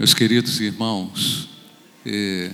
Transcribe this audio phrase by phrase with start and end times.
[0.00, 1.46] Meus queridos irmãos,
[2.06, 2.50] eh,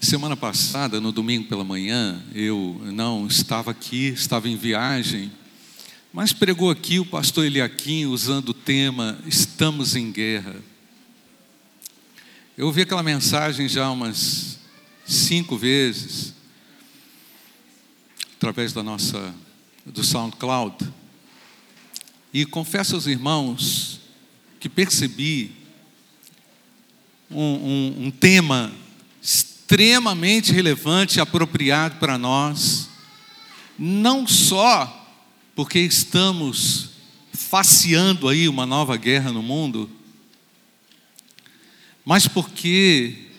[0.00, 5.32] semana passada, no domingo pela manhã, eu não estava aqui, estava em viagem,
[6.12, 10.54] mas pregou aqui o pastor Eliakim usando o tema Estamos em Guerra.
[12.56, 14.60] Eu ouvi aquela mensagem já umas
[15.04, 16.32] cinco vezes,
[18.36, 19.34] através da nossa,
[19.84, 20.76] do SoundCloud,
[22.32, 24.00] e confesso aos irmãos
[24.62, 25.50] que percebi
[27.28, 28.72] um, um, um tema
[29.20, 32.88] extremamente relevante e apropriado para nós,
[33.76, 35.12] não só
[35.56, 36.90] porque estamos
[37.32, 39.90] faceando aí uma nova guerra no mundo,
[42.04, 43.30] mas porque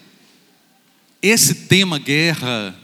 [1.21, 2.77] esse tema guerra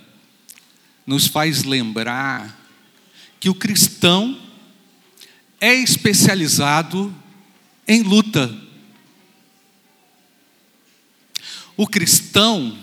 [1.05, 2.57] nos faz lembrar
[3.37, 4.39] que o cristão
[5.59, 7.13] é especializado
[7.89, 8.55] em luta.
[11.75, 12.77] O cristão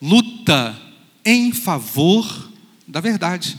[0.00, 0.80] luta
[1.24, 2.52] em favor
[2.86, 3.58] da verdade.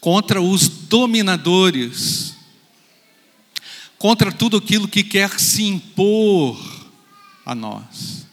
[0.00, 2.36] Contra os dominadores,
[3.98, 6.58] contra tudo aquilo que quer se impor
[7.44, 8.24] a nós.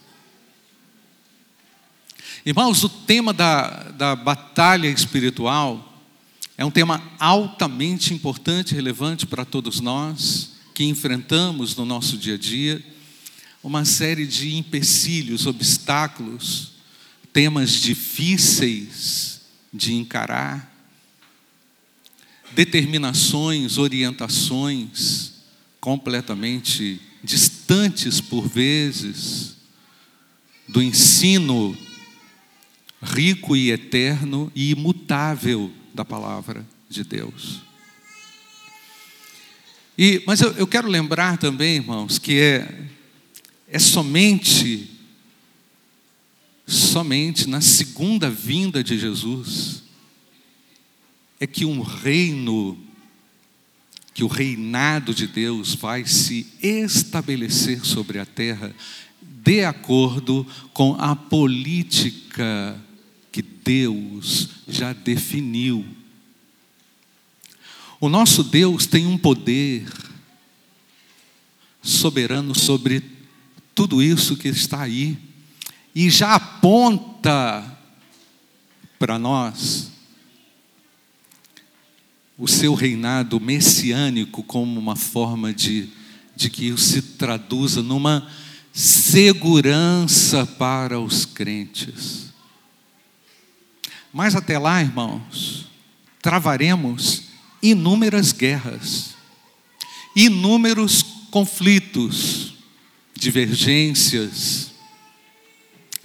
[2.46, 5.89] Irmãos, o tema da, da batalha espiritual
[6.60, 12.36] é um tema altamente importante relevante para todos nós que enfrentamos no nosso dia a
[12.36, 12.84] dia
[13.62, 16.72] uma série de empecilhos, obstáculos,
[17.32, 19.40] temas difíceis
[19.72, 20.70] de encarar,
[22.52, 25.32] determinações, orientações
[25.80, 29.56] completamente distantes por vezes
[30.68, 31.74] do ensino
[33.02, 37.60] rico e eterno e imutável da palavra de Deus.
[39.98, 42.86] E, mas eu, eu quero lembrar também, irmãos, que é,
[43.68, 44.90] é somente,
[46.66, 49.82] somente na segunda vinda de Jesus,
[51.38, 52.78] é que um reino,
[54.14, 58.74] que o reinado de Deus vai se estabelecer sobre a terra
[59.20, 62.82] de acordo com a política
[63.30, 65.99] que Deus já definiu.
[68.00, 69.86] O nosso Deus tem um poder
[71.82, 73.04] soberano sobre
[73.74, 75.18] tudo isso que está aí
[75.94, 77.78] e já aponta
[78.98, 79.90] para nós
[82.38, 85.90] o seu reinado messiânico como uma forma de,
[86.34, 88.26] de que isso se traduza numa
[88.72, 92.32] segurança para os crentes.
[94.10, 95.66] Mas até lá, irmãos,
[96.22, 97.29] travaremos
[97.62, 99.14] inúmeras guerras,
[100.14, 102.54] inúmeros conflitos,
[103.14, 104.72] divergências,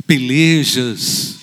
[0.05, 1.35] pelejas.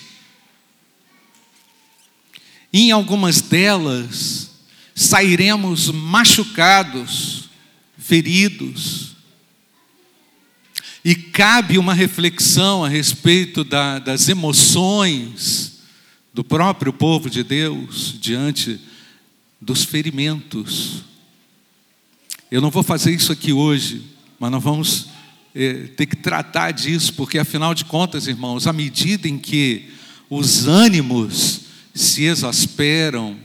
[2.72, 4.50] Em algumas delas
[4.94, 7.48] sairemos machucados,
[7.98, 9.12] feridos.
[11.04, 15.80] E cabe uma reflexão a respeito da, das emoções
[16.32, 18.80] do próprio povo de Deus diante
[19.62, 21.04] dos ferimentos.
[22.50, 24.02] Eu não vou fazer isso aqui hoje,
[24.38, 25.08] mas nós vamos
[25.54, 29.88] é, ter que tratar disso, porque afinal de contas, irmãos, à medida em que
[30.28, 31.60] os ânimos
[31.94, 33.38] se exasperam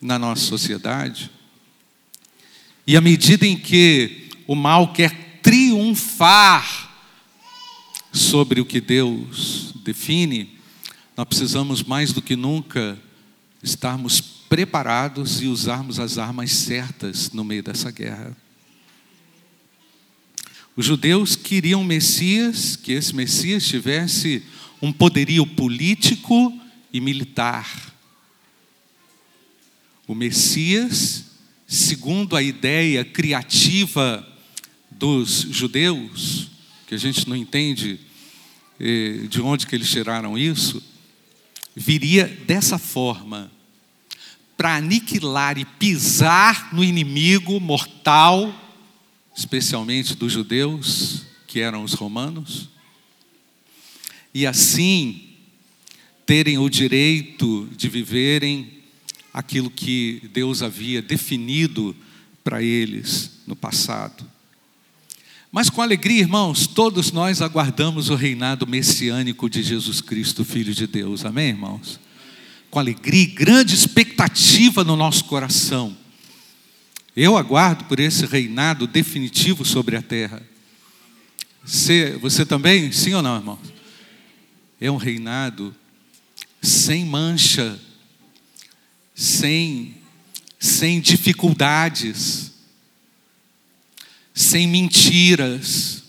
[0.00, 1.30] na nossa sociedade,
[2.84, 6.90] e à medida em que o mal quer triunfar
[8.12, 10.58] sobre o que Deus define,
[11.16, 12.98] nós precisamos mais do que nunca
[13.62, 18.36] estarmos preparados e usarmos as armas certas no meio dessa guerra.
[20.76, 24.42] Os judeus queriam Messias, que esse Messias tivesse
[24.82, 26.52] um poderio político
[26.92, 27.66] e militar.
[30.06, 31.24] O Messias,
[31.66, 34.28] segundo a ideia criativa
[34.90, 36.50] dos judeus,
[36.86, 37.98] que a gente não entende
[38.78, 40.82] eh, de onde que eles tiraram isso,
[41.74, 43.50] viria dessa forma
[44.56, 48.54] para aniquilar e pisar no inimigo mortal,
[49.36, 52.68] especialmente dos judeus, que eram os romanos,
[54.34, 55.28] e assim
[56.24, 58.82] terem o direito de viverem
[59.32, 61.94] aquilo que Deus havia definido
[62.44, 64.24] para eles no passado.
[65.50, 70.86] Mas com alegria, irmãos, todos nós aguardamos o reinado messiânico de Jesus Cristo, Filho de
[70.86, 71.26] Deus.
[71.26, 72.00] Amém, irmãos?
[72.72, 75.94] Com alegria e grande expectativa no nosso coração.
[77.14, 80.42] Eu aguardo por esse reinado definitivo sobre a terra.
[81.62, 82.90] Você, você também?
[82.90, 83.58] Sim ou não, irmão?
[84.80, 85.76] É um reinado
[86.62, 87.78] sem mancha,
[89.14, 89.98] sem,
[90.58, 92.52] sem dificuldades,
[94.32, 96.04] sem mentiras,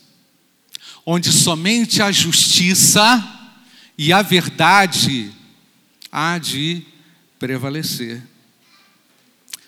[1.05, 3.51] onde somente a justiça
[3.97, 5.42] e a verdade
[6.15, 6.85] há de
[7.39, 8.21] prevalecer.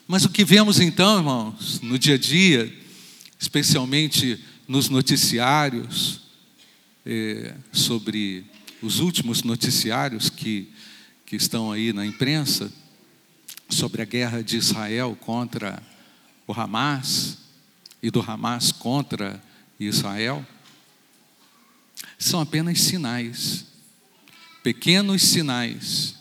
[0.08, 2.72] Mas o que vemos então, irmãos, no dia a dia,
[3.40, 6.22] especialmente nos noticiários,
[7.04, 8.46] é, sobre
[8.80, 10.72] os últimos noticiários que,
[11.26, 12.72] que estão aí na imprensa,
[13.68, 15.82] sobre a guerra de Israel contra
[16.46, 17.40] o Hamas
[18.04, 19.42] e do Hamas contra
[19.80, 20.46] Israel,
[22.20, 23.66] são apenas sinais,
[24.62, 26.16] pequenos sinais,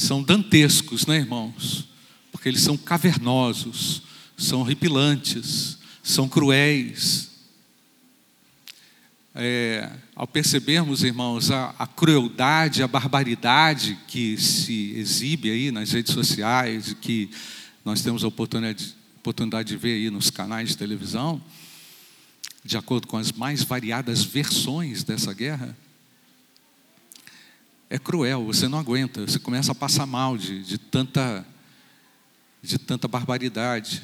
[0.00, 1.88] são dantescos, né, irmãos?
[2.38, 4.00] porque eles são cavernosos,
[4.36, 7.30] são horripilantes, são cruéis.
[9.34, 16.14] É, ao percebermos, irmãos, a, a, crueldade, a barbaridade que se exibe aí nas redes
[16.14, 17.28] sociais, que
[17.84, 21.42] nós temos a oportunidade, oportunidade de ver aí nos canais de televisão,
[22.64, 25.76] de acordo com as mais variadas versões dessa guerra,
[27.90, 31.46] é cruel, você não aguenta, você começa a passar mal de, de tanta
[32.62, 34.02] de tanta barbaridade.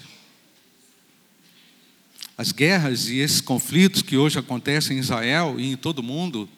[2.38, 6.48] As guerras e esses conflitos que hoje acontecem em Israel e em todo o mundo,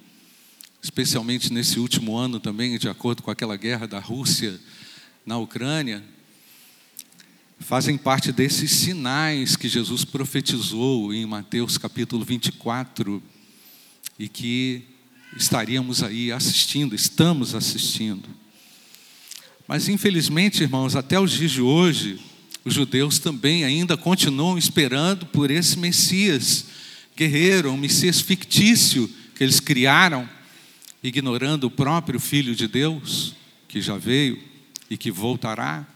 [0.82, 4.60] especialmente nesse último ano também, de acordo com aquela guerra da Rússia
[5.24, 6.04] na Ucrânia,
[7.58, 13.22] fazem parte desses sinais que Jesus profetizou em Mateus capítulo 24
[14.18, 14.95] e que
[15.36, 18.28] estaríamos aí assistindo, estamos assistindo.
[19.68, 22.20] Mas infelizmente, irmãos, até os dias de hoje,
[22.64, 26.66] os judeus também ainda continuam esperando por esse Messias
[27.16, 30.28] guerreiro, um Messias fictício que eles criaram,
[31.02, 33.34] ignorando o próprio Filho de Deus,
[33.68, 34.38] que já veio
[34.90, 35.86] e que voltará.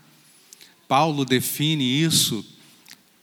[0.89, 2.45] Paulo define isso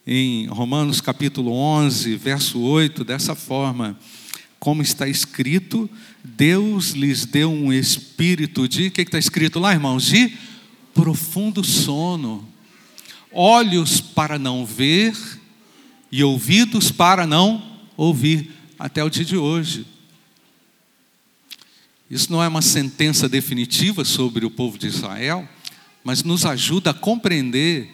[0.05, 3.99] em Romanos capítulo 11, verso 8, dessa forma:
[4.59, 5.89] como está escrito,
[6.23, 10.05] Deus lhes deu um espírito de, o que está escrito lá, irmãos?
[10.05, 10.33] De
[10.93, 12.47] profundo sono,
[13.31, 15.15] olhos para não ver
[16.11, 19.85] e ouvidos para não ouvir, até o dia de hoje.
[22.09, 25.47] Isso não é uma sentença definitiva sobre o povo de Israel,
[26.03, 27.89] mas nos ajuda a compreender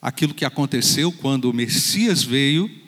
[0.00, 2.81] aquilo que aconteceu quando o Messias veio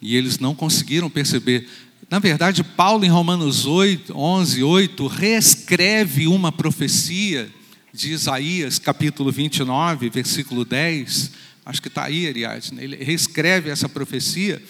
[0.00, 1.68] e eles não conseguiram perceber.
[2.10, 7.50] Na verdade, Paulo, em Romanos 8, 11, 8, reescreve uma profecia
[7.92, 11.30] de Isaías, capítulo 29, versículo 10.
[11.64, 12.82] Acho que está aí, Ariadne.
[12.82, 14.62] Ele reescreve essa profecia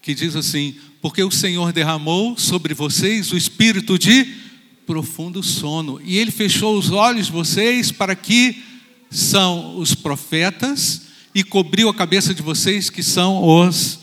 [0.00, 4.42] que diz assim: Porque o Senhor derramou sobre vocês o espírito de
[4.86, 8.62] profundo sono, e ele fechou os olhos de vocês para que
[9.10, 11.02] são os profetas,
[11.34, 14.01] e cobriu a cabeça de vocês que são os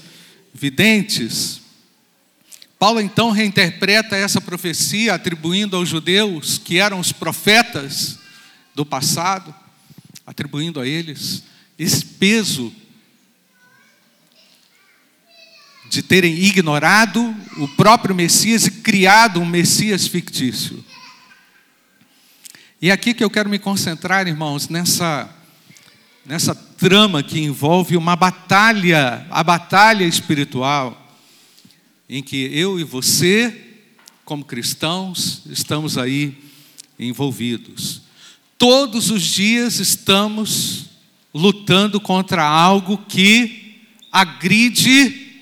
[0.54, 1.62] videntes.
[2.78, 8.20] Paulo então reinterpreta essa profecia, atribuindo aos judeus, que eram os profetas
[8.74, 9.54] do passado,
[10.26, 11.44] atribuindo a eles
[11.78, 12.74] esse peso
[15.90, 20.84] de terem ignorado o próprio Messias e criado um Messias fictício.
[22.82, 25.30] E é aqui que eu quero me concentrar, irmãos, nessa
[26.26, 30.98] nessa trama que envolve uma batalha, a batalha espiritual,
[32.08, 33.76] em que eu e você,
[34.24, 36.38] como cristãos, estamos aí
[36.98, 38.02] envolvidos.
[38.58, 40.86] Todos os dias estamos
[41.34, 45.34] lutando contra algo que agride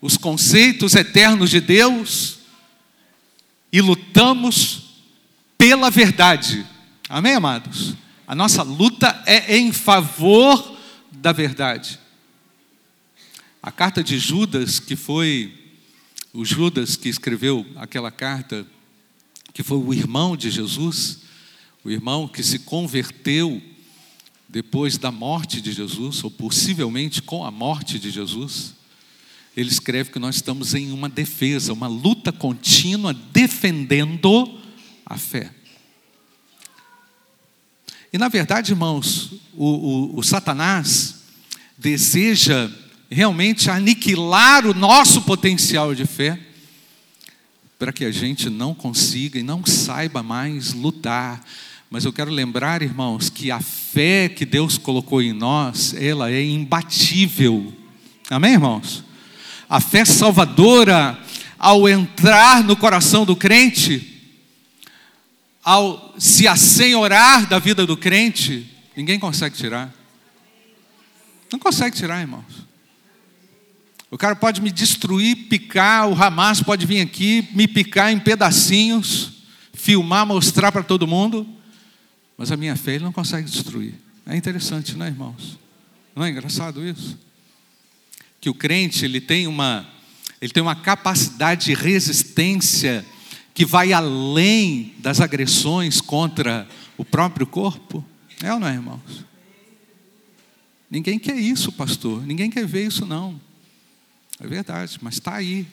[0.00, 2.38] os conceitos eternos de Deus
[3.70, 4.82] e lutamos
[5.58, 6.64] pela verdade.
[7.06, 7.94] Amém, amados?
[8.26, 10.75] A nossa luta é em favor
[11.20, 11.98] da verdade.
[13.62, 15.52] A carta de Judas, que foi
[16.32, 18.66] o Judas que escreveu aquela carta,
[19.52, 21.20] que foi o irmão de Jesus,
[21.82, 23.62] o irmão que se converteu
[24.48, 28.74] depois da morte de Jesus, ou possivelmente com a morte de Jesus,
[29.56, 34.60] ele escreve que nós estamos em uma defesa, uma luta contínua defendendo
[35.04, 35.50] a fé.
[38.16, 41.16] E na verdade, irmãos, o, o, o Satanás
[41.76, 42.70] deseja
[43.10, 46.40] realmente aniquilar o nosso potencial de fé,
[47.78, 51.44] para que a gente não consiga e não saiba mais lutar,
[51.90, 56.42] Mas eu quero lembrar, irmãos, que a fé que Deus colocou em nós, ela é
[56.42, 57.70] imbatível.
[58.30, 59.04] Amém, irmãos?
[59.68, 61.18] A fé salvadora,
[61.58, 64.15] ao entrar no coração do crente,
[65.66, 69.92] ao se assenhorar da vida do crente, ninguém consegue tirar.
[71.50, 72.64] Não consegue tirar, irmãos.
[74.08, 79.32] O cara pode me destruir, picar, o Hamas pode vir aqui, me picar em pedacinhos,
[79.74, 81.44] filmar, mostrar para todo mundo.
[82.38, 83.94] Mas a minha fé ele não consegue destruir.
[84.24, 85.58] É interessante, não é, irmãos?
[86.14, 87.18] Não é engraçado isso?
[88.40, 89.84] Que o crente ele tem uma
[90.40, 93.04] ele tem uma capacidade de resistência
[93.56, 98.04] que vai além das agressões contra o próprio corpo.
[98.42, 99.24] É ou não é, irmãos?
[100.90, 102.26] Ninguém quer isso, pastor.
[102.26, 103.40] Ninguém quer ver isso, não.
[104.38, 105.66] É verdade, mas está aí.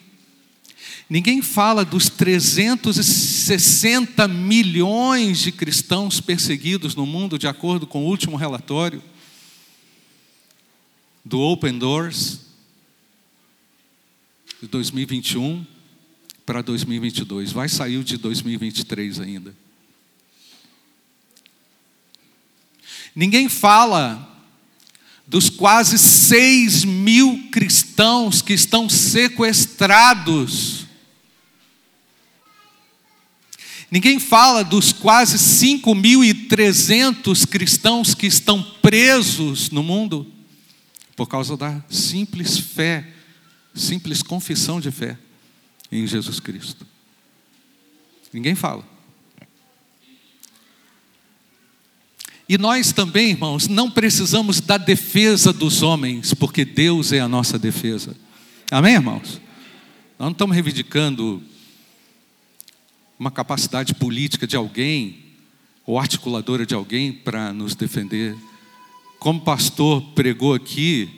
[1.10, 8.38] Ninguém fala dos 360 milhões de cristãos perseguidos no mundo, de acordo com o último
[8.38, 9.02] relatório
[11.22, 12.40] do Open Doors
[14.62, 15.73] de 2021
[16.44, 17.52] para 2022.
[17.52, 19.54] Vai sair o de 2023 ainda.
[23.14, 24.28] Ninguém fala
[25.26, 30.84] dos quase 6 mil cristãos que estão sequestrados.
[33.90, 40.30] Ninguém fala dos quase 5.300 cristãos que estão presos no mundo
[41.14, 43.06] por causa da simples fé,
[43.72, 45.16] simples confissão de fé
[45.98, 46.86] em Jesus Cristo.
[48.32, 48.84] Ninguém fala.
[52.48, 57.58] E nós também, irmãos, não precisamos da defesa dos homens, porque Deus é a nossa
[57.58, 58.14] defesa.
[58.70, 59.40] Amém, irmãos?
[60.18, 61.42] Nós não estamos reivindicando
[63.18, 65.22] uma capacidade política de alguém,
[65.86, 68.36] ou articuladora de alguém para nos defender.
[69.18, 71.08] Como pastor pregou aqui,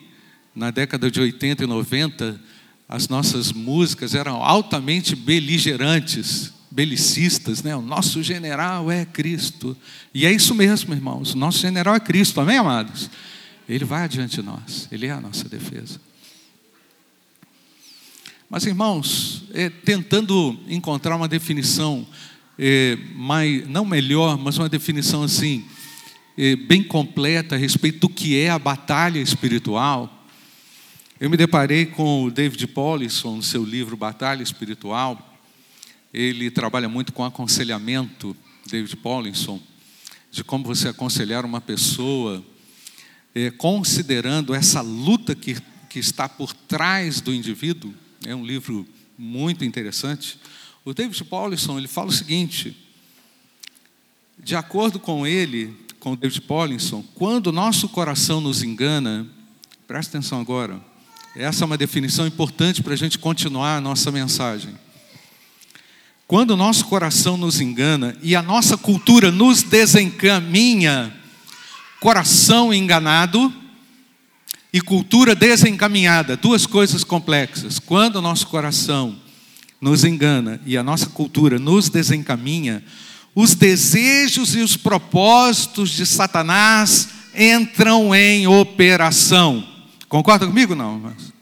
[0.54, 2.40] na década de 80 e 90,
[2.88, 7.74] as nossas músicas eram altamente beligerantes belicistas, né?
[7.74, 9.74] O nosso general é Cristo.
[10.12, 11.32] E é isso mesmo, irmãos.
[11.32, 13.08] O nosso general é Cristo, amém, amados?
[13.66, 15.98] Ele vai adiante de nós, ele é a nossa defesa.
[18.48, 22.06] Mas, irmãos, é, tentando encontrar uma definição,
[22.58, 25.64] é, mais, não melhor, mas uma definição assim,
[26.38, 30.15] é, bem completa a respeito do que é a batalha espiritual,
[31.18, 35.34] eu me deparei com o David Paulison, no seu livro Batalha Espiritual,
[36.12, 39.58] ele trabalha muito com aconselhamento, David Paulinson,
[40.30, 42.44] de como você aconselhar uma pessoa,
[43.34, 45.56] é, considerando essa luta que,
[45.88, 47.94] que está por trás do indivíduo.
[48.26, 50.38] É um livro muito interessante.
[50.84, 52.76] O David Paulinson ele fala o seguinte:
[54.38, 59.26] de acordo com ele, com o David Paulinson, quando o nosso coração nos engana,
[59.86, 60.78] presta atenção agora,
[61.38, 64.74] essa é uma definição importante para a gente continuar a nossa mensagem.
[66.26, 71.14] Quando o nosso coração nos engana e a nossa cultura nos desencaminha,
[72.00, 73.52] coração enganado
[74.72, 77.78] e cultura desencaminhada, duas coisas complexas.
[77.78, 79.14] Quando o nosso coração
[79.78, 82.82] nos engana e a nossa cultura nos desencaminha,
[83.34, 89.75] os desejos e os propósitos de Satanás entram em operação.
[90.08, 90.96] Concorda comigo não?
[90.96, 91.36] Irmãos?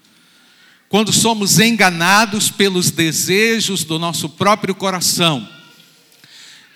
[0.94, 5.48] quando somos enganados pelos desejos do nosso próprio coração.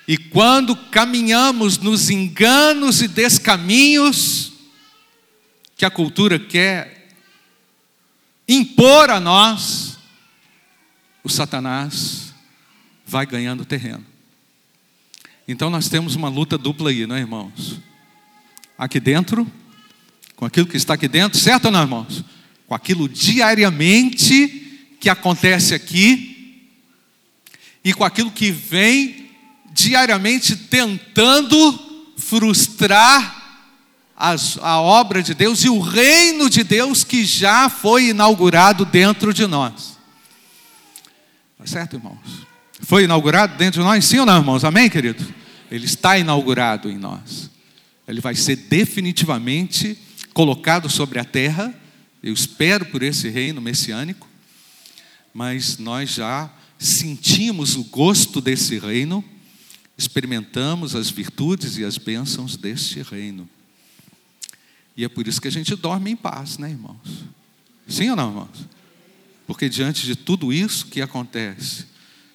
[0.09, 4.55] E quando caminhamos nos enganos e descaminhos
[5.77, 7.15] que a cultura quer
[8.49, 9.97] impor a nós,
[11.23, 12.35] o Satanás
[13.07, 14.05] vai ganhando terreno.
[15.47, 17.79] Então nós temos uma luta dupla aí, não é, irmãos?
[18.77, 19.47] Aqui dentro,
[20.39, 22.25] com aquilo que está aqui dentro, certo ou não, irmãos?
[22.69, 26.69] com aquilo diariamente que acontece aqui
[27.83, 29.31] e com aquilo que vem
[29.73, 33.65] diariamente tentando frustrar
[34.15, 39.35] as, a obra de Deus e o reino de Deus que já foi inaugurado dentro
[39.35, 39.99] de nós.
[41.59, 42.47] Tá certo, irmãos?
[42.83, 44.05] Foi inaugurado dentro de nós?
[44.05, 44.63] Sim ou não, irmãos?
[44.63, 45.27] Amém, querido?
[45.69, 47.51] Ele está inaugurado em nós.
[48.07, 49.99] Ele vai ser definitivamente
[50.39, 51.75] colocado sobre a terra
[52.23, 54.29] eu espero por esse reino messiânico,
[55.35, 59.25] mas nós já sentimos o gosto desse reino,
[59.97, 63.51] experimentamos as virtudes e as bênçãos deste reino.
[64.97, 67.25] E é por isso que a gente dorme em paz, né, irmãos?
[67.89, 68.65] Sim ou não, irmãos?
[69.45, 71.85] Porque diante de tudo isso que acontece,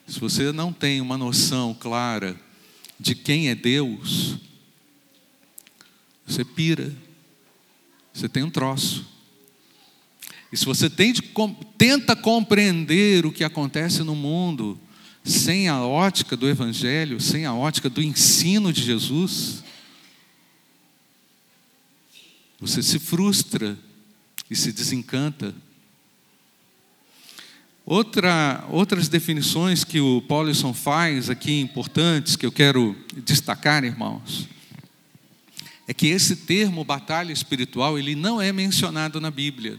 [0.05, 2.35] se você não tem uma noção clara
[2.99, 4.35] de quem é Deus,
[6.27, 6.93] você pira,
[8.13, 9.05] você tem um troço.
[10.51, 14.79] E se você tenta compreender o que acontece no mundo
[15.23, 19.63] sem a ótica do Evangelho, sem a ótica do ensino de Jesus,
[22.59, 23.77] você se frustra
[24.49, 25.55] e se desencanta.
[27.85, 34.47] Outra, outras definições que o Paulison faz aqui importantes, que eu quero destacar, irmãos,
[35.87, 39.77] é que esse termo batalha espiritual, ele não é mencionado na Bíblia.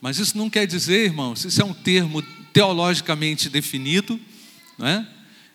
[0.00, 2.22] Mas isso não quer dizer, irmãos, isso é um termo
[2.52, 4.20] teologicamente definido,
[4.78, 5.06] né?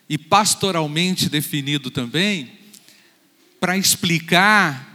[0.08, 2.52] e pastoralmente definido também,
[3.58, 4.92] para explicar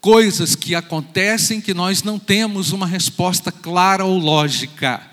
[0.00, 5.06] coisas que acontecem que nós não temos uma resposta clara ou lógica.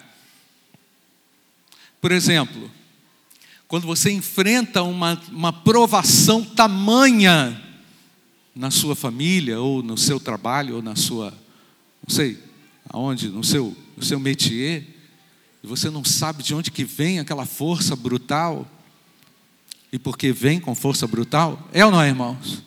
[2.00, 2.72] Por exemplo,
[3.68, 7.62] quando você enfrenta uma, uma provação tamanha
[8.58, 11.32] na sua família, ou no seu trabalho, ou na sua,
[12.06, 12.38] não sei,
[12.90, 14.86] aonde, no seu, no seu métier,
[15.64, 18.70] e você não sabe de onde que vem aquela força brutal,
[19.92, 22.64] e porque vem com força brutal, é ou não é, irmãos?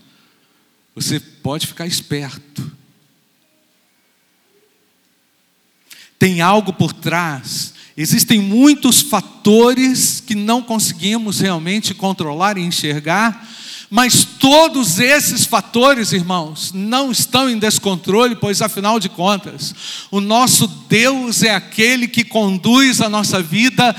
[0.94, 2.70] Você pode ficar esperto.
[6.18, 7.74] Tem algo por trás.
[7.96, 13.48] Existem muitos fatores que não conseguimos realmente controlar e enxergar,
[13.90, 19.74] mas todos esses fatores, irmãos, não estão em descontrole, pois afinal de contas,
[20.12, 23.96] o nosso Deus é aquele que conduz a nossa vida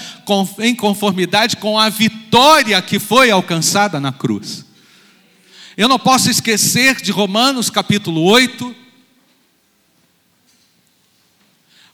[0.60, 4.64] em conformidade com a vitória que foi alcançada na cruz.
[5.76, 8.74] Eu não posso esquecer de Romanos capítulo 8,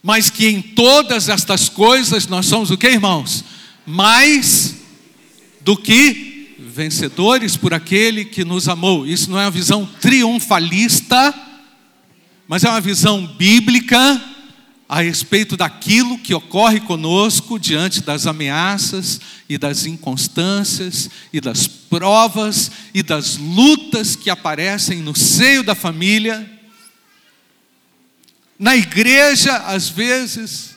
[0.00, 3.42] mas que em todas estas coisas nós somos o que, irmãos?
[3.84, 4.76] Mais
[5.60, 6.37] do que
[6.78, 9.04] vencedores por aquele que nos amou.
[9.04, 11.34] Isso não é uma visão triunfalista,
[12.46, 14.22] mas é uma visão bíblica
[14.88, 22.70] a respeito daquilo que ocorre conosco diante das ameaças e das inconstâncias e das provas
[22.94, 26.48] e das lutas que aparecem no seio da família.
[28.56, 30.76] Na igreja, às vezes,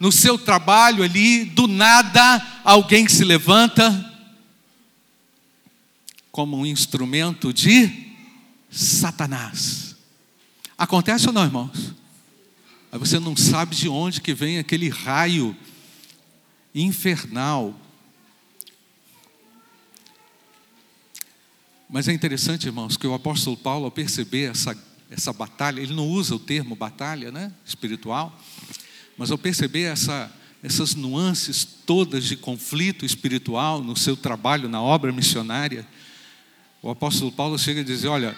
[0.00, 4.11] no seu trabalho ali, do nada alguém se levanta
[6.32, 8.10] como um instrumento de
[8.70, 9.94] Satanás.
[10.78, 11.94] Acontece ou não, irmãos?
[12.90, 15.54] Aí você não sabe de onde que vem aquele raio
[16.74, 17.78] infernal.
[21.88, 24.74] Mas é interessante, irmãos, que o apóstolo Paulo, ao perceber essa,
[25.10, 28.40] essa batalha, ele não usa o termo batalha né, espiritual,
[29.18, 35.12] mas ao perceber essa, essas nuances todas de conflito espiritual no seu trabalho, na obra
[35.12, 35.86] missionária,
[36.82, 38.36] o apóstolo Paulo chega a dizer: olha,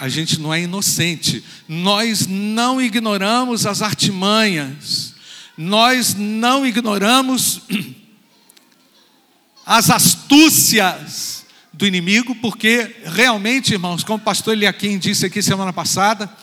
[0.00, 5.14] a gente não é inocente, nós não ignoramos as artimanhas,
[5.58, 7.60] nós não ignoramos
[9.66, 16.34] as astúcias do inimigo, porque realmente, irmãos, como o pastor Eliakim disse aqui semana passada,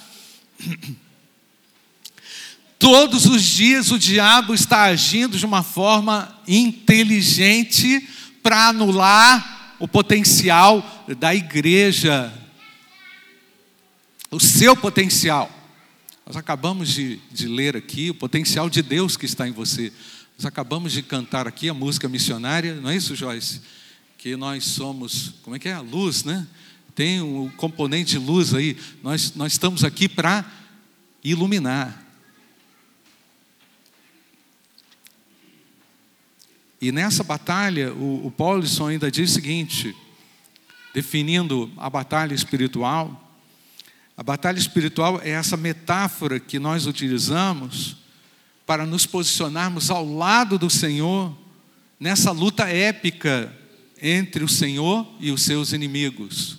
[2.78, 8.08] todos os dias o diabo está agindo de uma forma inteligente
[8.44, 9.53] para anular
[9.84, 10.82] o potencial
[11.20, 12.34] da igreja,
[14.32, 15.52] o seu potencial.
[16.26, 19.92] Nós acabamos de, de ler aqui o potencial de Deus que está em você.
[20.38, 23.60] Nós acabamos de cantar aqui a música missionária, não é isso, Joyce?
[24.18, 25.74] Que nós somos, como é que é?
[25.74, 26.48] A luz, né?
[26.96, 28.78] Tem um componente de luz aí.
[29.04, 30.50] Nós, nós estamos aqui para
[31.22, 32.03] iluminar.
[36.84, 39.96] E nessa batalha, o, o Paulson ainda diz o seguinte,
[40.94, 43.40] definindo a batalha espiritual.
[44.18, 47.96] A batalha espiritual é essa metáfora que nós utilizamos
[48.66, 51.34] para nos posicionarmos ao lado do Senhor
[51.98, 53.50] nessa luta épica
[54.02, 56.58] entre o Senhor e os seus inimigos.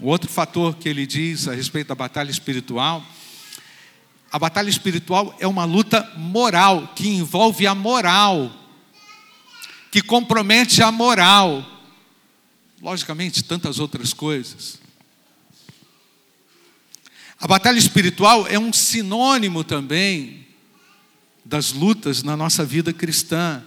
[0.00, 3.06] O outro fator que ele diz a respeito da batalha espiritual,
[4.32, 8.56] a batalha espiritual é uma luta moral, que envolve a moral
[9.90, 11.66] que compromete a moral.
[12.80, 14.78] Logicamente, tantas outras coisas.
[17.38, 20.46] A batalha espiritual é um sinônimo também
[21.44, 23.62] das lutas na nossa vida cristã.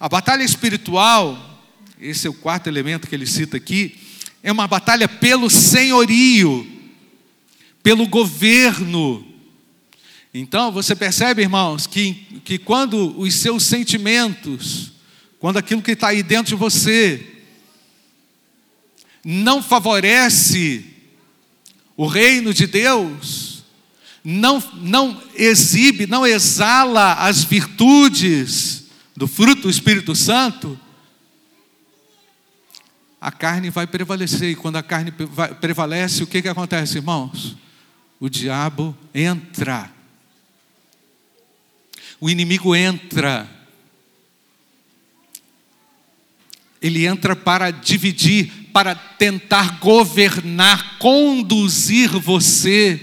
[0.00, 1.62] A batalha espiritual,
[2.00, 3.96] esse é o quarto elemento que ele cita aqui,
[4.42, 6.66] é uma batalha pelo senhorio,
[7.82, 9.26] pelo governo.
[10.32, 14.92] Então, você percebe, irmãos, que, que quando os seus sentimentos,
[15.38, 17.24] quando aquilo que está aí dentro de você
[19.24, 20.84] não favorece
[21.96, 23.64] o reino de Deus,
[24.22, 28.84] não, não exibe, não exala as virtudes
[29.16, 30.78] do fruto do Espírito Santo,
[33.20, 34.50] a carne vai prevalecer.
[34.50, 35.12] E quando a carne
[35.60, 37.56] prevalece, o que, que acontece, irmãos?
[38.20, 39.90] O diabo entra.
[42.20, 43.55] O inimigo entra.
[46.80, 53.00] Ele entra para dividir, para tentar governar, conduzir você.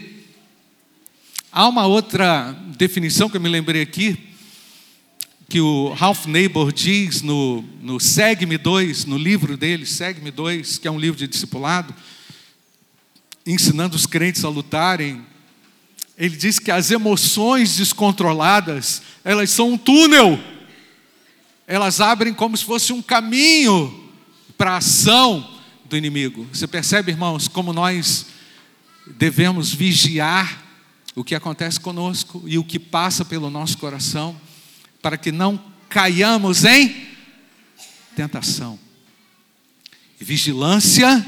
[1.51, 4.17] Há uma outra definição que eu me lembrei aqui,
[5.49, 10.88] que o Ralph Neighbor diz no, no Segue-me 2, no livro dele, Segue-me 2, que
[10.88, 11.93] é um livro de discipulado,
[13.45, 15.21] ensinando os crentes a lutarem.
[16.17, 20.39] Ele diz que as emoções descontroladas, elas são um túnel
[21.67, 24.12] elas abrem como se fosse um caminho
[24.58, 26.47] para a ação do inimigo.
[26.52, 28.28] Você percebe, irmãos, como nós
[29.06, 30.63] devemos vigiar
[31.15, 34.39] o que acontece conosco e o que passa pelo nosso coração,
[35.02, 37.08] para que não caiamos em
[38.15, 38.80] tentação.
[40.19, 41.23] Vigilância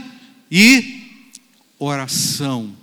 [0.49, 1.23] e
[1.77, 2.75] oração.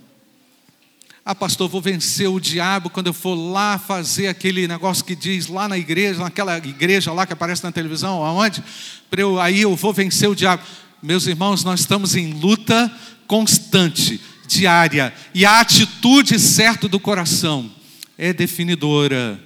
[1.25, 5.47] Ah, pastor, vou vencer o diabo quando eu for lá fazer aquele negócio que diz
[5.47, 8.61] lá na igreja, naquela igreja lá que aparece na televisão, aonde?
[9.09, 10.63] Eu, aí eu vou vencer o diabo.
[11.01, 12.93] Meus irmãos, nós estamos em luta
[13.25, 17.71] constante, diária, e a atitude certa do coração
[18.17, 19.41] é definidora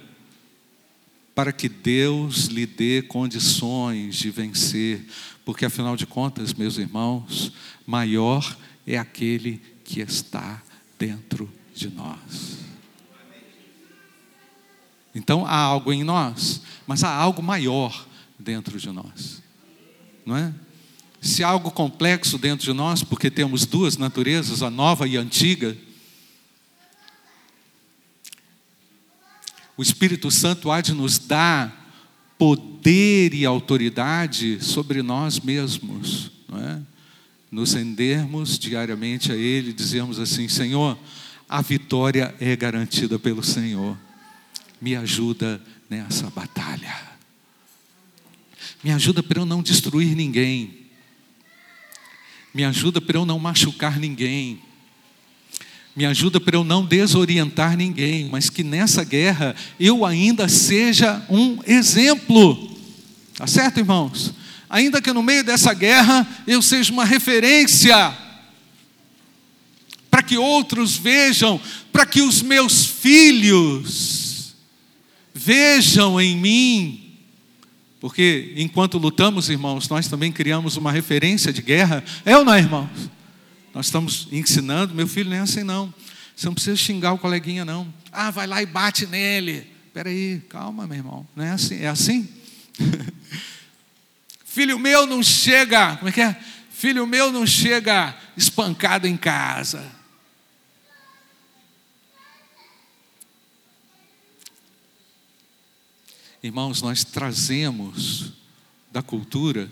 [1.32, 5.06] para que Deus lhe dê condições de vencer,
[5.44, 7.52] porque afinal de contas, meus irmãos,
[7.86, 10.60] maior é aquele que está
[10.98, 12.58] dentro de nós.
[15.14, 18.06] Então há algo em nós, mas há algo maior
[18.38, 19.42] dentro de nós,
[20.24, 20.52] não é?
[21.20, 25.20] Se há algo complexo dentro de nós, porque temos duas naturezas, a nova e a
[25.20, 25.76] antiga,
[29.76, 31.88] o Espírito Santo há de nos dar
[32.38, 36.80] poder e autoridade sobre nós mesmos, não é?
[37.50, 40.98] Nos rendermos diariamente a Ele, dizemos assim: Senhor,
[41.48, 43.96] a vitória é garantida pelo Senhor.
[44.80, 46.94] Me ajuda nessa batalha.
[48.84, 50.86] Me ajuda para eu não destruir ninguém.
[52.52, 54.60] Me ajuda para eu não machucar ninguém.
[55.96, 61.58] Me ajuda para eu não desorientar ninguém, mas que nessa guerra eu ainda seja um
[61.66, 62.76] exemplo.
[63.34, 64.34] Tá certo, irmãos?
[64.70, 68.16] Ainda que no meio dessa guerra eu seja uma referência
[70.28, 71.60] que outros vejam,
[71.90, 74.54] para que os meus filhos
[75.34, 77.16] vejam em mim.
[77.98, 82.04] Porque enquanto lutamos, irmãos, nós também criamos uma referência de guerra.
[82.24, 82.88] É ou não é, irmãos?
[83.74, 85.92] Nós estamos ensinando, meu filho não é assim não.
[86.36, 87.92] Você não precisa xingar o coleguinha, não.
[88.12, 89.66] Ah, vai lá e bate nele.
[89.86, 91.26] Espera aí, calma, meu irmão.
[91.34, 91.80] Não é assim?
[91.80, 92.28] É assim?
[94.44, 96.36] filho meu não chega, como é que é?
[96.70, 99.97] Filho meu não chega espancado em casa.
[106.40, 108.32] Irmãos, nós trazemos
[108.92, 109.68] da cultura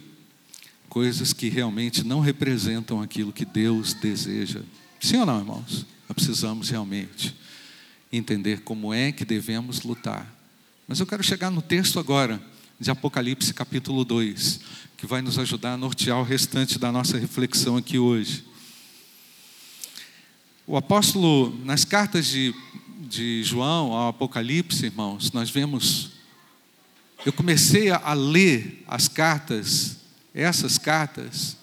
[0.88, 4.62] coisas que realmente não representam aquilo que Deus deseja.
[5.00, 5.87] Sim ou não, irmãos?
[6.09, 7.37] Nós precisamos realmente
[8.12, 10.26] entender como é que devemos lutar.
[10.88, 12.42] Mas eu quero chegar no texto agora,
[12.81, 14.61] de Apocalipse capítulo 2,
[14.96, 18.44] que vai nos ajudar a nortear o restante da nossa reflexão aqui hoje.
[20.66, 22.52] O apóstolo, nas cartas de,
[23.09, 26.15] de João ao Apocalipse, irmãos, nós vemos
[27.27, 29.97] eu comecei a ler as cartas,
[30.33, 31.57] essas cartas,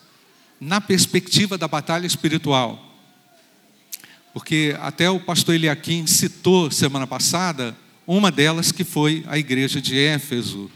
[0.60, 2.93] na perspectiva da batalha espiritual.
[4.34, 7.73] Porque até o pastor Eliakim citou semana passada
[8.06, 10.69] uma delas que foi a igreja de Éfeso.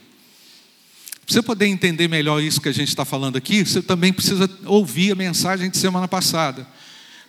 [1.26, 4.50] Para você poder entender melhor isso que a gente está falando aqui, você também precisa
[4.63, 6.65] ouvir a mensagem de semana passada.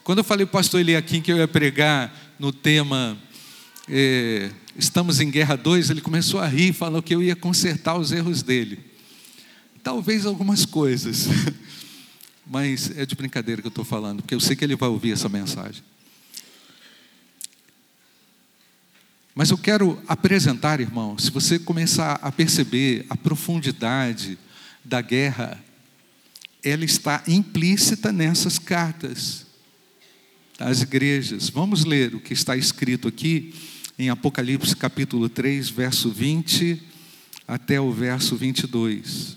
[0.05, 3.18] Quando eu falei para o pastor Eliakim que eu ia pregar no tema
[3.88, 8.12] é, estamos em guerra 2, ele começou a rir, falou que eu ia consertar os
[8.12, 8.78] erros dele.
[9.82, 11.26] Talvez algumas coisas,
[12.46, 15.12] mas é de brincadeira que eu estou falando, porque eu sei que ele vai ouvir
[15.12, 15.82] essa mensagem.
[19.34, 24.38] Mas eu quero apresentar, irmão, se você começar a perceber a profundidade
[24.84, 25.62] da guerra,
[26.62, 29.44] ela está implícita nessas cartas
[30.58, 31.48] às igrejas.
[31.48, 33.54] Vamos ler o que está escrito aqui
[33.98, 36.80] em Apocalipse capítulo 3, verso 20
[37.48, 39.37] até o verso 22.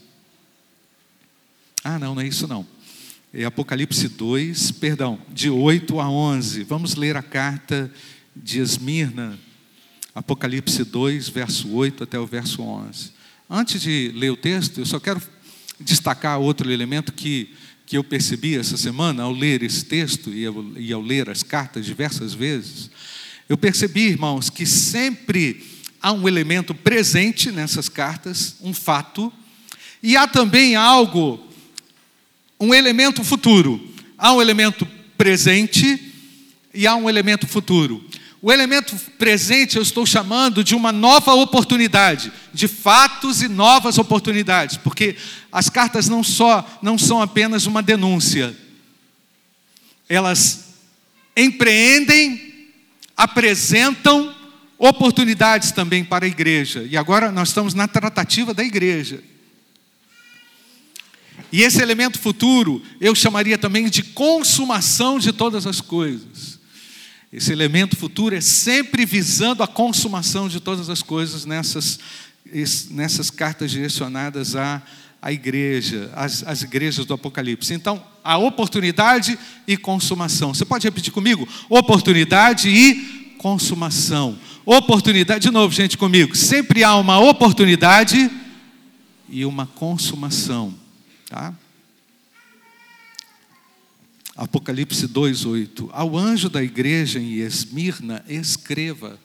[1.83, 2.65] Ah, não, não é isso não.
[3.33, 6.63] É Apocalipse 2, perdão, de 8 a 11.
[6.63, 7.91] Vamos ler a carta
[8.35, 9.39] de Esmirna,
[10.13, 13.13] Apocalipse 2, verso 8 até o verso 11.
[13.49, 15.19] Antes de ler o texto, eu só quero
[15.79, 17.55] destacar outro elemento que,
[17.87, 21.41] que eu percebi essa semana ao ler esse texto e ao, e ao ler as
[21.41, 22.91] cartas diversas vezes.
[23.51, 25.61] Eu percebi, irmãos, que sempre
[26.01, 29.29] há um elemento presente nessas cartas, um fato,
[30.01, 31.37] e há também algo,
[32.57, 33.93] um elemento futuro.
[34.17, 34.87] Há um elemento
[35.17, 36.13] presente
[36.73, 38.01] e há um elemento futuro.
[38.41, 44.77] O elemento presente eu estou chamando de uma nova oportunidade, de fatos e novas oportunidades,
[44.77, 45.17] porque
[45.51, 48.55] as cartas não só não são apenas uma denúncia.
[50.07, 50.67] Elas
[51.35, 52.50] empreendem,
[53.21, 54.33] apresentam
[54.79, 56.87] oportunidades também para a igreja.
[56.89, 59.23] E agora nós estamos na tratativa da igreja.
[61.51, 66.59] E esse elemento futuro eu chamaria também de consumação de todas as coisas.
[67.31, 71.99] Esse elemento futuro é sempre visando a consumação de todas as coisas nessas,
[72.89, 74.81] nessas cartas direcionadas à,
[75.21, 77.73] à igreja, às, às igrejas do Apocalipse.
[77.73, 80.53] Então, a oportunidade e consumação.
[80.53, 81.47] Você pode repetir comigo?
[81.69, 84.37] Oportunidade e consumação.
[84.65, 86.35] Oportunidade, de novo, gente, comigo.
[86.35, 88.31] Sempre há uma oportunidade
[89.29, 90.73] e uma consumação.
[91.29, 91.53] Tá?
[94.35, 95.89] Apocalipse 2:8.
[95.93, 99.19] Ao anjo da igreja em Esmirna, escreva: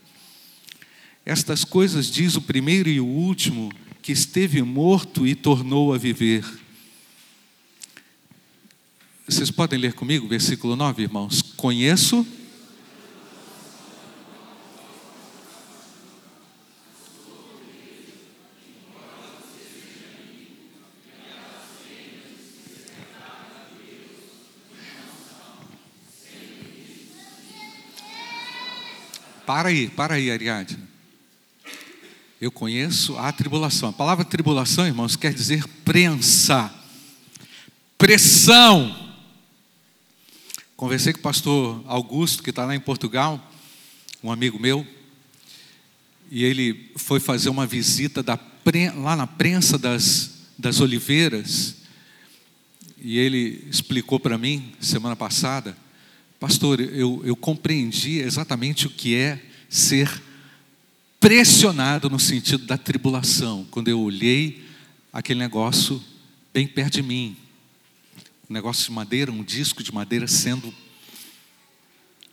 [1.25, 3.71] Estas coisas diz o primeiro e o último,
[4.07, 6.45] que esteve morto e tornou a viver.
[9.27, 11.43] Vocês podem ler comigo, versículo 9, irmãos?
[11.43, 12.25] Conheço
[29.45, 30.96] Para aí, para aí, Ariadne.
[32.41, 33.89] Eu conheço a tribulação.
[33.89, 36.73] A palavra tribulação, irmãos, quer dizer prensa,
[37.97, 39.15] pressão.
[40.77, 43.41] Conversei com o pastor Augusto, que está lá em Portugal,
[44.23, 44.87] um amigo meu,
[46.31, 48.39] e ele foi fazer uma visita da,
[48.97, 51.77] lá na prensa das, das oliveiras,
[52.99, 55.77] e ele explicou para mim, semana passada,
[56.39, 60.23] Pastor, eu, eu compreendi exatamente o que é ser
[61.27, 64.65] pressionado no sentido da tribulação, quando eu olhei
[65.13, 66.01] aquele negócio
[66.55, 67.37] bem perto de mim.
[68.49, 70.73] Um negócio de madeira, um disco de madeira sendo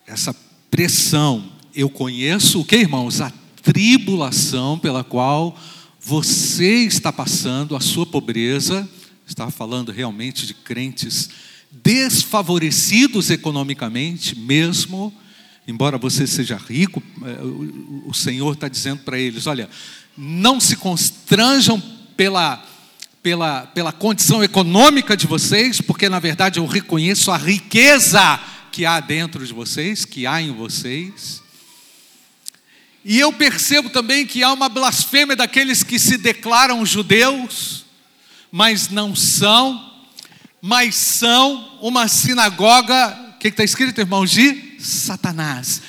[0.06, 0.32] essa
[0.70, 1.52] pressão.
[1.74, 3.20] Eu conheço o que, irmãos?
[3.20, 5.60] A tribulação pela qual
[6.00, 8.88] você está passando, a sua pobreza.
[9.26, 11.32] Estava falando realmente de crentes
[11.72, 15.12] desfavorecidos economicamente, mesmo,
[15.68, 19.70] embora você seja rico, é, o Senhor está dizendo para eles: olha,
[20.18, 21.82] não se constranjam
[22.16, 22.64] pela,
[23.22, 28.40] pela, pela condição econômica de vocês, porque na verdade eu reconheço a riqueza
[28.72, 31.42] que há dentro de vocês, que há em vocês.
[33.06, 37.86] E eu percebo também que há uma blasfêmia daqueles que se declaram judeus,
[38.52, 39.94] mas não são
[40.66, 44.32] mas são uma sinagoga, o que está escrito, irmãos?
[44.32, 45.82] De Satanás.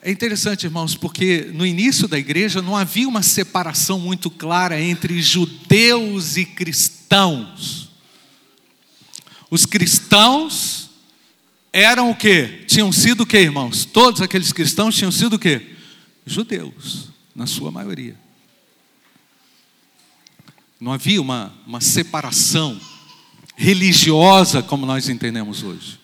[0.00, 5.20] É interessante, irmãos, porque no início da igreja não havia uma separação muito clara entre
[5.20, 7.88] judeus e cristãos.
[9.50, 10.90] Os cristãos
[11.72, 12.64] eram o que?
[12.66, 13.84] Tinham sido o que, irmãos?
[13.84, 15.74] Todos aqueles cristãos tinham sido o que?
[16.24, 18.16] Judeus, na sua maioria.
[20.80, 22.80] Não havia uma, uma separação
[23.56, 25.97] religiosa como nós entendemos hoje.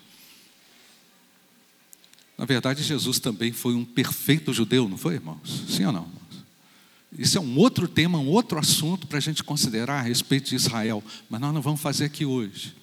[2.36, 5.64] Na verdade, Jesus também foi um perfeito judeu, não foi, irmãos?
[5.68, 6.08] Sim ou não?
[7.16, 10.56] Isso é um outro tema, um outro assunto para a gente considerar a respeito de
[10.56, 12.74] Israel, mas nós não vamos fazer aqui hoje.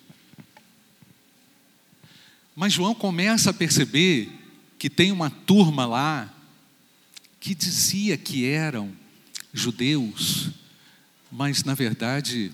[2.56, 4.32] Mas João começa a perceber
[4.80, 6.34] que tem uma turma lá
[7.42, 8.94] que dizia que eram
[9.54, 10.50] judeus,
[11.30, 12.54] mas na verdade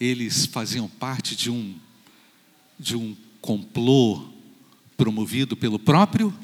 [0.00, 1.78] eles faziam parte de um,
[2.78, 4.33] de um complô
[4.96, 6.34] promovido pelo próprio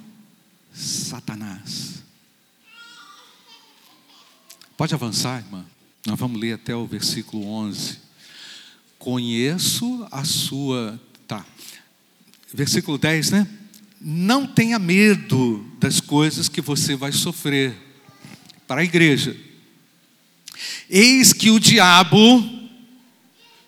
[0.72, 2.02] Satanás.
[4.76, 5.64] Pode avançar, irmã.
[6.06, 7.98] Nós vamos ler até o versículo 11.
[8.98, 10.98] Conheço a sua.
[11.26, 11.44] Tá.
[12.52, 13.48] Versículo 10, né?
[14.00, 17.76] Não tenha medo das coisas que você vai sofrer
[18.66, 19.36] para a igreja.
[20.88, 22.18] Eis que o diabo,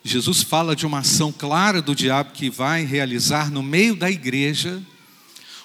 [0.04, 4.82] Jesus fala de uma ação clara do diabo que vai realizar no meio da igreja.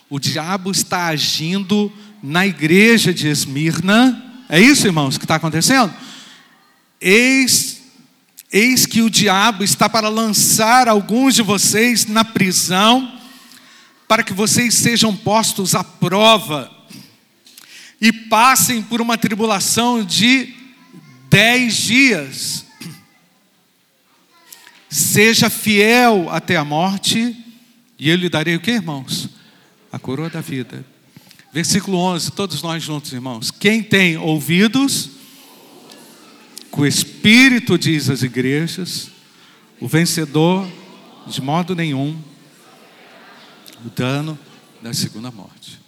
[0.10, 4.43] O diabo está agindo na igreja de Esmirna.
[4.47, 5.91] É isso, irmãos, que está acontecendo?
[7.02, 7.82] Eis,
[8.52, 13.19] eis que o diabo está para lançar alguns de vocês na prisão,
[14.08, 16.71] para que vocês sejam postos à prova
[18.00, 20.54] e passem por uma tribulação de
[21.28, 22.67] dez dias.
[24.89, 27.36] Seja fiel até a morte,
[28.00, 29.30] e eu lhe darei o que, irmãos?
[29.91, 30.86] A coroa da vida.
[31.52, 33.52] Versículo 11, todos nós juntos, irmãos.
[33.52, 35.10] Quem tem ouvidos,
[36.71, 39.10] que o Espírito diz às igrejas,
[39.80, 40.67] o vencedor,
[41.26, 42.17] de modo nenhum,
[43.86, 44.38] o dano
[44.82, 45.80] da segunda morte.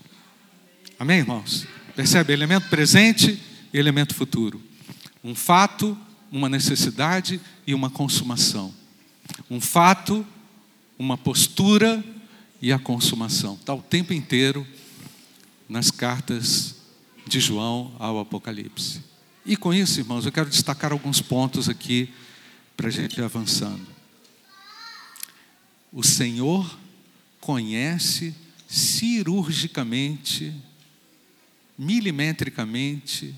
[0.97, 1.65] Amém, irmãos?
[1.95, 2.33] Percebe?
[2.33, 3.39] Elemento presente
[3.73, 4.61] e elemento futuro.
[5.23, 5.97] Um fato,
[6.31, 8.73] uma necessidade e uma consumação.
[9.49, 10.25] Um fato,
[10.97, 12.03] uma postura
[12.61, 13.55] e a consumação.
[13.55, 14.65] Está o tempo inteiro
[15.67, 16.75] nas cartas
[17.27, 19.03] de João ao Apocalipse.
[19.45, 22.09] E com isso, irmãos, eu quero destacar alguns pontos aqui
[22.75, 23.87] para a gente ir avançando.
[25.91, 26.77] O Senhor
[27.39, 28.35] conhece
[28.67, 30.53] cirurgicamente,
[31.77, 33.33] milimetricamente,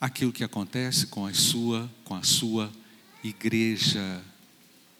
[0.00, 2.70] aquilo que acontece com a sua, com a sua
[3.22, 4.22] igreja.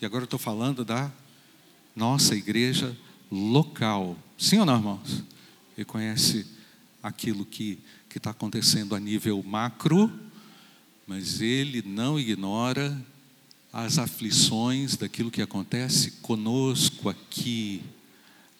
[0.01, 1.13] E agora eu estou falando da
[1.95, 2.97] nossa igreja
[3.31, 4.17] local.
[4.39, 5.23] Sim ou não, irmãos?
[5.77, 6.47] Ele conhece
[7.03, 7.79] aquilo que
[8.15, 10.11] está acontecendo a nível macro,
[11.07, 12.99] mas ele não ignora
[13.73, 17.83] as aflições daquilo que acontece conosco aqui,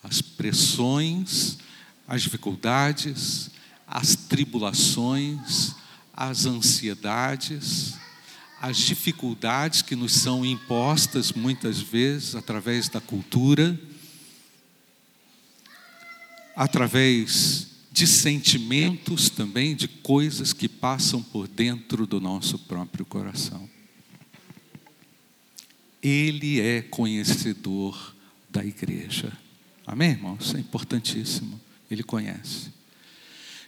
[0.03, 1.57] as pressões,
[2.07, 3.51] as dificuldades,
[3.87, 5.75] as tribulações,
[6.17, 7.95] as ansiedades,
[8.61, 13.79] as dificuldades que nos são impostas muitas vezes através da cultura,
[16.55, 23.69] através de sentimentos também, de coisas que passam por dentro do nosso próprio coração.
[26.03, 28.15] Ele é conhecedor
[28.49, 29.33] da igreja.
[29.87, 30.55] Amém, irmãos?
[30.55, 31.61] É importantíssimo.
[31.91, 32.76] Ele conhece.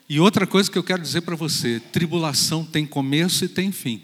[0.09, 4.03] E outra coisa que eu quero dizer para você: tribulação tem começo e tem fim.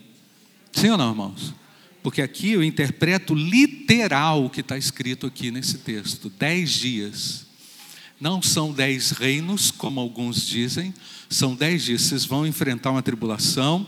[0.72, 1.54] Sim ou não, irmãos?
[2.02, 7.46] Porque aqui eu interpreto literal o que está escrito aqui nesse texto: dez dias.
[8.20, 10.94] Não são dez reinos, como alguns dizem,
[11.28, 12.02] são dez dias.
[12.02, 13.86] Vocês vão enfrentar uma tribulação,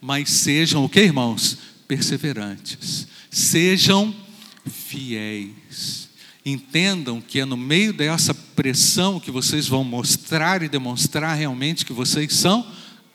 [0.00, 1.58] mas sejam o que, irmãos?
[1.86, 3.06] Perseverantes.
[3.30, 4.14] Sejam
[4.66, 6.08] fiéis
[6.44, 11.92] entendam que é no meio dessa pressão que vocês vão mostrar e demonstrar realmente que
[11.92, 12.66] vocês são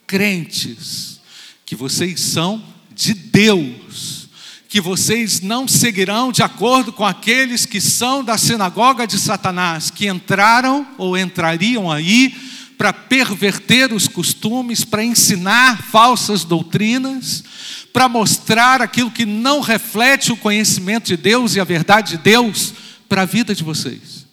[0.04, 1.20] crentes,
[1.64, 2.60] que vocês são
[2.92, 4.28] de Deus,
[4.68, 10.08] que vocês não seguirão de acordo com aqueles que são da sinagoga de Satanás, que
[10.08, 12.34] entraram ou entrariam aí
[12.76, 17.44] para perverter os costumes, para ensinar falsas doutrinas,
[17.92, 22.74] para mostrar aquilo que não reflete o conhecimento de Deus e a verdade de Deus
[23.10, 24.24] para a vida de vocês.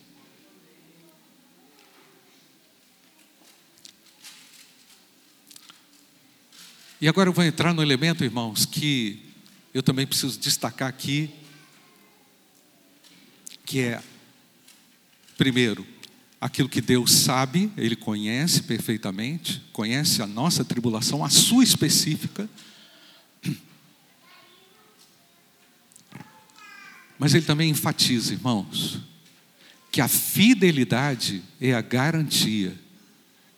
[7.02, 9.34] E agora eu vou entrar no elemento, irmãos, que
[9.74, 11.32] eu também preciso destacar aqui,
[13.66, 14.02] que é,
[15.36, 15.86] primeiro,
[16.40, 22.48] aquilo que Deus sabe, Ele conhece perfeitamente, conhece a nossa tribulação, a sua específica,
[27.18, 29.00] Mas ele também enfatiza, irmãos,
[29.92, 32.78] que a fidelidade é a garantia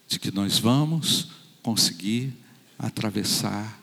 [0.08, 1.28] de que nós vamos
[1.62, 2.34] conseguir
[2.78, 3.80] atravessar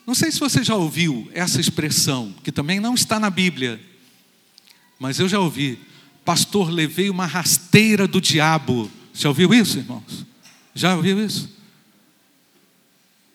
[0.07, 3.79] Não sei se você já ouviu essa expressão, que também não está na Bíblia,
[4.97, 5.77] mas eu já ouvi.
[6.23, 8.89] Pastor, levei uma rasteira do diabo.
[9.13, 10.25] Já ouviu isso, irmãos?
[10.73, 11.49] Já ouviu isso?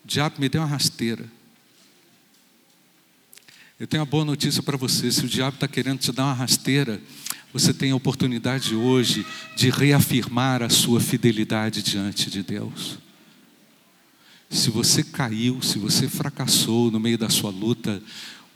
[0.03, 1.31] O diabo me deu uma rasteira.
[3.79, 6.33] Eu tenho uma boa notícia para você: se o diabo está querendo te dar uma
[6.33, 7.01] rasteira,
[7.53, 9.27] você tem a oportunidade hoje
[9.57, 12.99] de reafirmar a sua fidelidade diante de Deus.
[14.51, 18.03] Se você caiu, se você fracassou no meio da sua luta,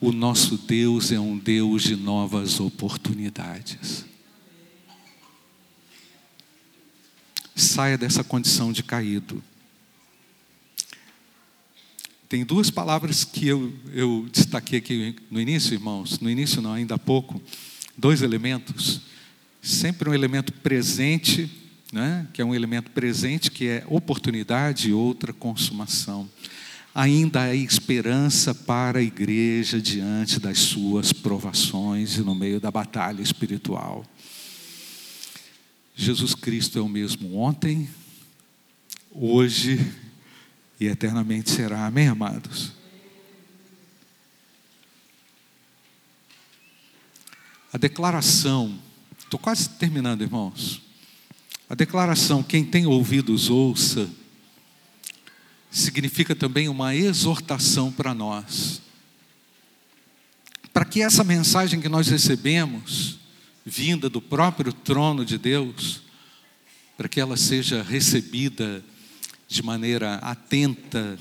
[0.00, 4.04] o nosso Deus é um Deus de novas oportunidades.
[7.54, 9.42] Saia dessa condição de caído.
[12.28, 16.18] Tem duas palavras que eu, eu destaquei aqui no início, irmãos.
[16.18, 17.40] No início, não, ainda há pouco
[17.96, 19.00] dois elementos.
[19.60, 21.50] Sempre um elemento presente,
[21.92, 22.26] né?
[22.32, 26.28] que é um elemento presente, que é oportunidade, e outra consumação.
[26.94, 33.22] Ainda há esperança para a igreja diante das suas provações e no meio da batalha
[33.22, 34.04] espiritual.
[35.94, 37.88] Jesus Cristo é o mesmo ontem,
[39.10, 39.78] hoje
[40.80, 41.86] e eternamente será.
[41.86, 42.72] Amém, amados?
[47.72, 48.78] A declaração,
[49.18, 50.82] estou quase terminando, irmãos.
[51.70, 54.10] A declaração, quem tem ouvidos, ouça,
[55.70, 58.82] significa também uma exortação para nós.
[60.70, 63.18] Para que essa mensagem que nós recebemos,
[63.64, 66.02] vinda do próprio trono de Deus,
[66.94, 68.84] para que ela seja recebida
[69.48, 71.18] de maneira atenta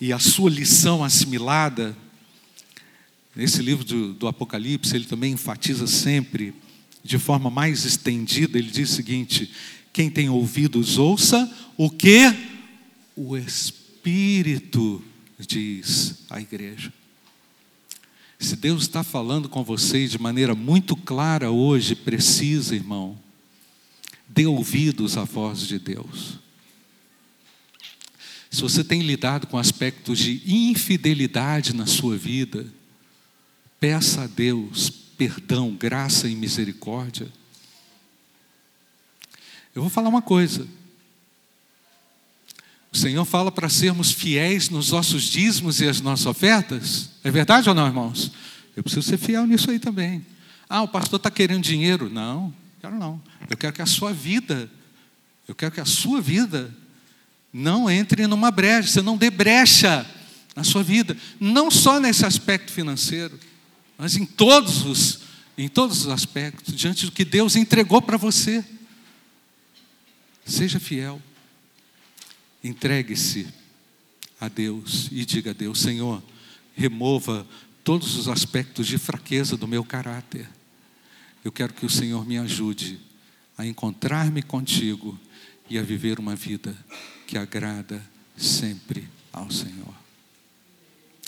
[0.00, 1.96] e a sua lição assimilada,
[3.40, 6.52] Nesse livro do, do Apocalipse, ele também enfatiza sempre,
[7.02, 9.50] de forma mais estendida, ele diz o seguinte:
[9.94, 12.20] quem tem ouvidos, ouça o que
[13.16, 15.02] o Espírito
[15.38, 16.92] diz à igreja.
[18.38, 23.18] Se Deus está falando com vocês de maneira muito clara hoje, precisa, irmão,
[24.28, 26.38] dê ouvidos à voz de Deus.
[28.50, 32.66] Se você tem lidado com aspectos de infidelidade na sua vida,
[33.80, 37.28] Peça a Deus perdão, graça e misericórdia.
[39.74, 40.66] Eu vou falar uma coisa.
[42.90, 47.10] O Senhor fala para sermos fiéis nos nossos dízimos e as nossas ofertas.
[47.22, 48.32] É verdade ou não, irmãos?
[48.74, 50.24] Eu preciso ser fiel nisso aí também.
[50.68, 52.08] Ah, o pastor está querendo dinheiro.
[52.08, 52.50] Não,
[52.80, 53.20] quero não.
[53.48, 54.70] Eu quero que a sua vida,
[55.46, 56.74] eu quero que a sua vida
[57.52, 60.06] não entre numa brecha, você não dê brecha
[60.56, 61.14] na sua vida.
[61.38, 63.38] Não só nesse aspecto financeiro
[64.00, 65.20] mas em todos os,
[65.58, 68.64] em todos os aspectos, diante do que Deus entregou para você.
[70.42, 71.20] Seja fiel.
[72.64, 73.46] Entregue-se
[74.40, 76.22] a Deus e diga a Deus: Senhor,
[76.74, 77.46] remova
[77.84, 80.48] todos os aspectos de fraqueza do meu caráter.
[81.44, 82.98] Eu quero que o Senhor me ajude
[83.58, 85.20] a encontrar-me contigo
[85.68, 86.74] e a viver uma vida
[87.26, 88.02] que agrada
[88.34, 89.94] sempre ao Senhor.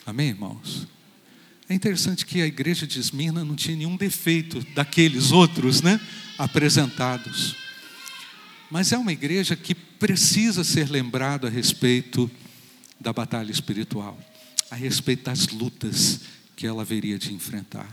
[0.07, 0.89] Amém, irmãos?
[1.73, 5.99] É interessante que a igreja de Esmirna não tinha nenhum defeito daqueles outros, né,
[6.37, 7.57] apresentados.
[8.71, 12.31] Mas é uma igreja que precisa ser lembrado a respeito
[13.01, 14.21] da batalha espiritual,
[14.71, 16.21] a respeito das lutas
[16.55, 17.89] que ela haveria de enfrentar.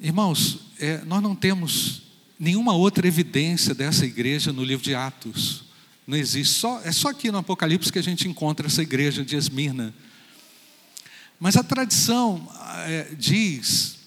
[0.00, 2.02] Irmãos, é, nós não temos
[2.36, 5.66] nenhuma outra evidência dessa igreja no livro de Atos.
[6.04, 6.54] Não existe.
[6.54, 9.94] Só, é só aqui no Apocalipse que a gente encontra essa igreja de Esmirna.
[11.42, 12.48] Mas a tradição
[12.86, 13.98] é, diz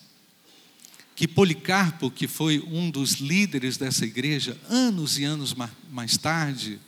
[1.18, 5.54] que Policarpo, que foi um dos líderes dessa igreja, anos e anos
[5.92, 6.80] mais tarde,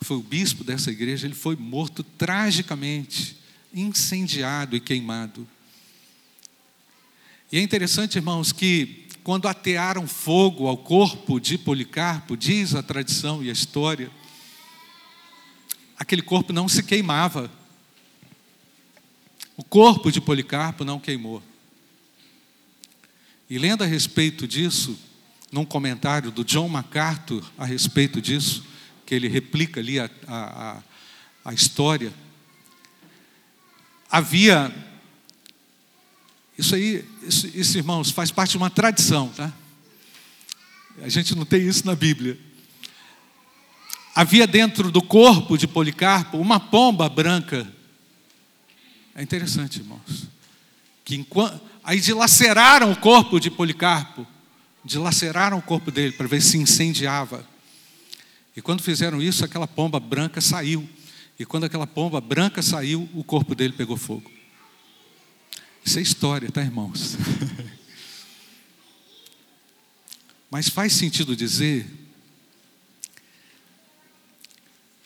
[0.00, 3.36] foi o bispo dessa igreja, ele foi morto tragicamente
[3.74, 5.46] incendiado e queimado.
[7.52, 13.44] E é interessante, irmãos, que quando atearam fogo ao corpo de Policarpo, diz a tradição
[13.44, 14.10] e a história,
[15.98, 17.50] aquele corpo não se queimava.
[19.56, 21.42] O corpo de Policarpo não queimou.
[23.48, 24.98] E lendo a respeito disso,
[25.52, 28.64] num comentário do John MacArthur a respeito disso,
[29.06, 30.82] que ele replica ali a, a,
[31.44, 32.12] a história,
[34.10, 34.74] havia.
[36.56, 39.52] Isso aí, isso, isso, irmãos, faz parte de uma tradição, tá?
[41.02, 42.38] A gente não tem isso na Bíblia.
[44.14, 47.66] Havia dentro do corpo de Policarpo uma pomba branca.
[49.14, 50.28] É interessante, irmãos.
[51.04, 54.26] Que enquanto, aí dilaceraram o corpo de Policarpo,
[54.84, 57.46] dilaceraram o corpo dele para ver se incendiava.
[58.56, 60.88] E quando fizeram isso, aquela pomba branca saiu.
[61.38, 64.30] E quando aquela pomba branca saiu, o corpo dele pegou fogo.
[65.84, 67.16] Isso é história, tá, irmãos?
[70.50, 71.86] Mas faz sentido dizer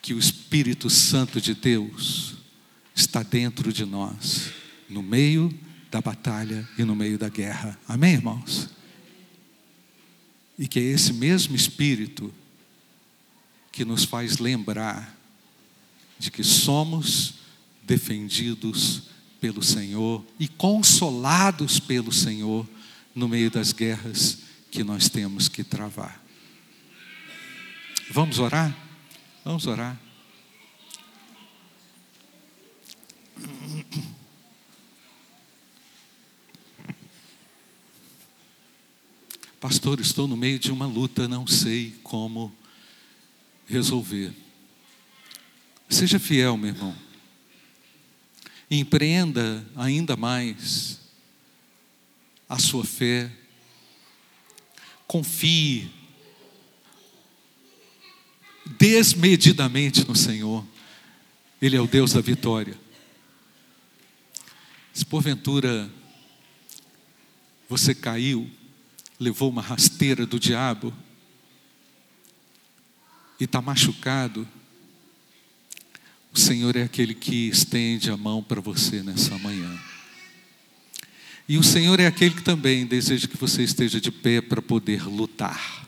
[0.00, 2.37] que o Espírito Santo de Deus
[3.00, 4.50] está dentro de nós,
[4.88, 5.56] no meio
[5.90, 7.78] da batalha e no meio da guerra.
[7.86, 8.68] Amém, irmãos?
[10.58, 12.34] E que é esse mesmo Espírito
[13.70, 15.16] que nos faz lembrar
[16.18, 17.34] de que somos
[17.84, 19.04] defendidos
[19.40, 22.68] pelo Senhor e consolados pelo Senhor
[23.14, 24.38] no meio das guerras
[24.72, 26.20] que nós temos que travar.
[28.10, 28.76] Vamos orar?
[29.44, 30.07] Vamos orar.
[39.60, 42.54] Pastor, estou no meio de uma luta, não sei como
[43.66, 44.32] resolver.
[45.88, 46.96] Seja fiel, meu irmão.
[48.70, 51.00] Empreenda ainda mais
[52.48, 53.30] a sua fé.
[55.06, 55.90] Confie
[58.78, 60.64] desmedidamente no Senhor.
[61.60, 62.78] Ele é o Deus da vitória.
[64.98, 65.88] Se porventura
[67.68, 68.50] você caiu,
[69.20, 70.92] levou uma rasteira do diabo,
[73.38, 74.46] e está machucado,
[76.34, 79.72] o Senhor é aquele que estende a mão para você nessa manhã.
[81.48, 85.04] E o Senhor é aquele que também deseja que você esteja de pé para poder
[85.04, 85.87] lutar.